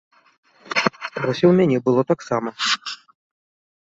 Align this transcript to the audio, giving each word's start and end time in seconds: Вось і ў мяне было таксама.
Вось 1.21 1.43
і 1.43 1.47
ў 1.49 1.51
мяне 1.59 1.77
было 1.89 2.01
таксама. 2.13 2.49